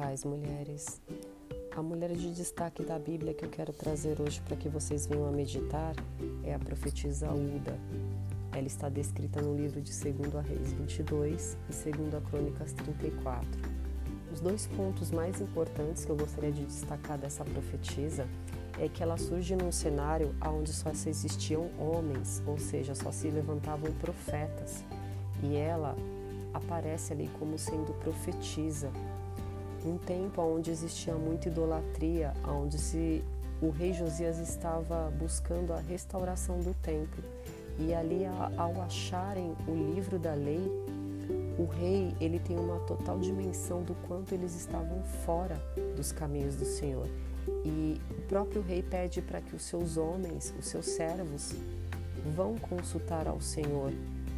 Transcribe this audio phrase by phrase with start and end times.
[0.00, 0.98] paz, mulheres.
[1.76, 5.28] A mulher de destaque da Bíblia que eu quero trazer hoje para que vocês venham
[5.28, 5.94] a meditar
[6.42, 7.78] é a profetisa Uda.
[8.52, 13.46] Ela está descrita no livro de 2 Reis 22 e 2 Crônicas 34.
[14.32, 18.26] Os dois pontos mais importantes que eu gostaria de destacar dessa profetisa
[18.78, 23.92] é que ela surge num cenário onde só existiam homens, ou seja, só se levantavam
[24.00, 24.82] profetas.
[25.42, 25.94] E ela
[26.54, 28.90] aparece ali como sendo profetisa.
[29.84, 33.24] Um tempo onde existia muita idolatria, onde se
[33.62, 37.22] o rei Josias estava buscando a restauração do templo.
[37.78, 40.70] E ali ao acharem o livro da lei,
[41.58, 45.60] o rei ele tem uma total dimensão do quanto eles estavam fora
[45.96, 47.06] dos caminhos do Senhor.
[47.64, 51.54] E o próprio rei pede para que os seus homens, os seus servos,
[52.34, 53.92] vão consultar ao Senhor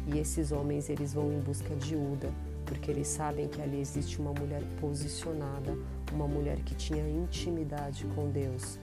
[0.07, 2.29] e esses homens eles vão em busca de Uda,
[2.73, 5.77] porque eles sabem que ali existe uma mulher posicionada,
[6.11, 8.79] uma mulher que tinha intimidade com Deus.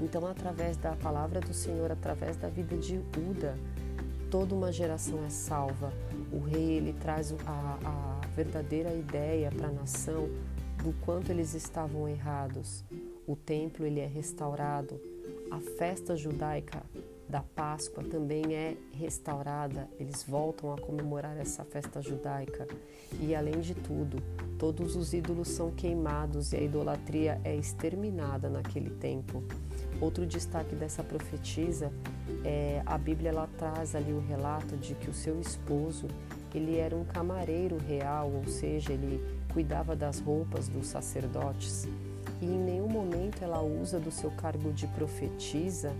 [0.00, 3.56] Então, através da palavra do Senhor, através da vida de Uda,
[4.30, 5.92] toda uma geração é salva.
[6.32, 10.28] O rei ele traz a, a verdadeira ideia para a nação
[10.82, 12.84] do quanto eles estavam errados.
[13.28, 15.00] O templo ele é restaurado,
[15.52, 16.82] a festa judaica
[17.28, 22.66] da Páscoa também é restaurada, eles voltam a comemorar essa festa judaica.
[23.20, 24.22] E além de tudo,
[24.58, 29.42] todos os ídolos são queimados e a idolatria é exterminada naquele tempo.
[30.00, 31.92] Outro destaque dessa profetisa
[32.44, 36.06] é a Bíblia ela traz ali o relato de que o seu esposo
[36.54, 41.86] ele era um camareiro real, ou seja, ele cuidava das roupas dos sacerdotes.
[42.40, 45.92] E em nenhum momento ela usa do seu cargo de profetisa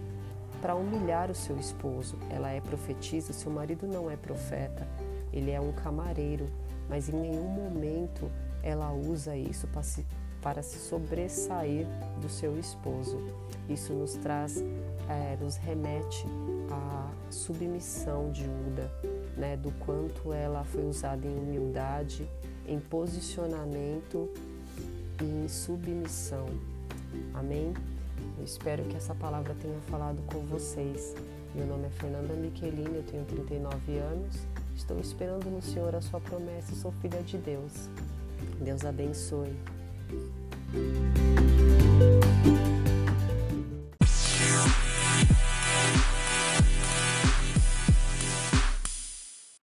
[0.60, 2.16] para humilhar o seu esposo.
[2.30, 4.86] Ela é profetisa, seu marido não é profeta,
[5.32, 6.48] ele é um camareiro,
[6.88, 8.30] mas em nenhum momento
[8.62, 10.06] ela usa isso para se,
[10.42, 11.86] para se sobressair
[12.20, 13.18] do seu esposo.
[13.68, 14.62] Isso nos traz,
[15.08, 16.24] é, nos remete
[16.70, 18.91] à submissão de Uda,
[19.36, 22.28] né, do quanto ela foi usada em humildade,
[22.66, 24.28] em posicionamento
[25.22, 26.47] e em submissão.
[27.34, 27.72] Amém?
[28.38, 31.14] Eu espero que essa palavra tenha falado com vocês.
[31.54, 34.36] Meu nome é Fernanda Michelini, eu tenho 39 anos.
[34.76, 37.88] Estou esperando no Senhor a sua promessa e sou filha de Deus.
[38.60, 39.56] Deus abençoe.